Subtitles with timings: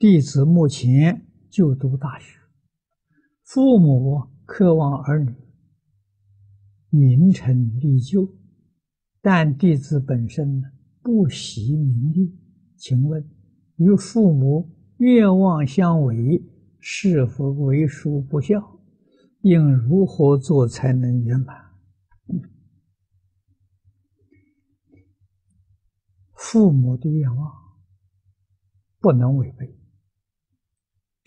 [0.00, 2.40] 弟子目前就读大学，
[3.44, 5.36] 父母渴望儿女
[6.88, 8.26] 名成利就，
[9.20, 10.68] 但弟子本身呢
[11.02, 12.34] 不喜名利，
[12.78, 13.22] 请问
[13.76, 16.42] 与父母愿望相违，
[16.78, 18.80] 是否为属不孝？
[19.42, 21.54] 应如何做才能圆满？
[26.32, 27.52] 父母的愿望
[28.98, 29.78] 不能违背。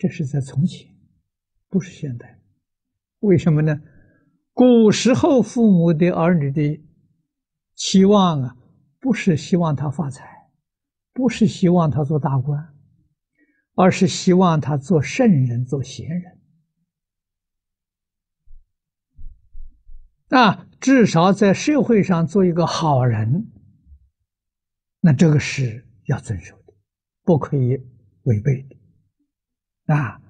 [0.04, 0.86] 这是在从前，
[1.70, 2.38] 不是现代。
[3.20, 3.80] 为什么呢？
[4.52, 6.78] 古时候父母对儿女的
[7.74, 8.54] 期望啊，
[9.00, 10.50] 不是希望他发财，
[11.14, 12.74] 不是希望他做大官，
[13.76, 16.38] 而是希望他做圣人、做贤人。
[20.28, 23.50] 啊，至少在社会上做一个好人，
[25.00, 26.74] 那这个是要遵守的，
[27.22, 27.82] 不可以
[28.24, 28.83] 违背的。
[29.86, 30.20] 啊！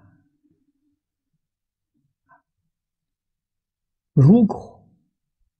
[4.12, 4.88] 如果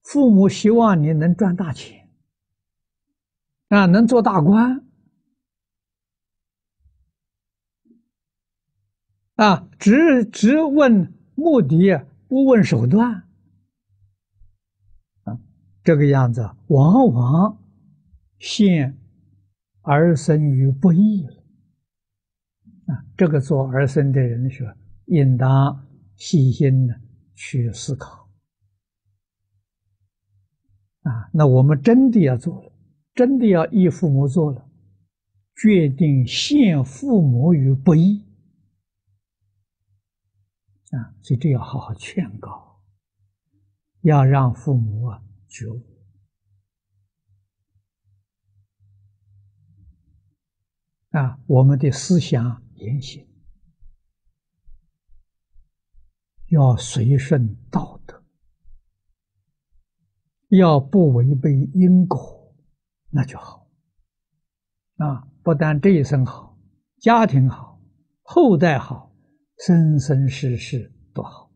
[0.02, 2.08] 父母希望你能赚大钱，
[3.68, 4.84] 啊，能做大官，
[9.34, 13.28] 啊，只只问目的，不问手段，
[15.24, 15.38] 啊，
[15.82, 17.60] 这个样子往往
[18.38, 18.98] 陷
[19.82, 21.43] 儿孙于不义了。
[22.86, 24.66] 啊，这个做儿孙的人说，
[25.06, 27.00] 应当细心的
[27.34, 28.28] 去思考。
[31.02, 32.72] 啊，那我们真的要做了，
[33.14, 34.68] 真的要依父母做了，
[35.56, 38.22] 决定陷父母于不义。
[40.90, 42.82] 啊，所以这要好好劝告，
[44.02, 45.82] 要让父母啊觉悟。
[51.10, 52.62] 啊，我们的思想。
[52.84, 53.26] 言行
[56.48, 58.22] 要随顺道德，
[60.50, 62.54] 要不违背因果，
[63.08, 63.66] 那就好。
[64.96, 66.58] 啊，不但这一生好，
[67.00, 67.80] 家庭好，
[68.22, 69.16] 后代好，
[69.58, 71.50] 生生世世都好。